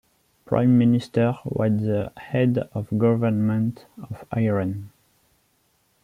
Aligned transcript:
Prime 0.45 0.79
Minister 0.79 1.37
was 1.45 1.79
the 1.83 2.11
head 2.17 2.67
of 2.73 2.87
government 2.97 3.85
of 4.01 4.25
Iran. 4.35 4.89